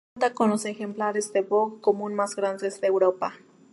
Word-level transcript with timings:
Cuenta 0.15 0.33
con 0.33 0.49
los 0.49 0.65
ejemplares 0.65 1.31
de 1.31 1.41
boj 1.43 1.79
común 1.79 2.15
más 2.15 2.35
grandes 2.35 2.81
de 2.81 2.87
Europa. 2.87 3.35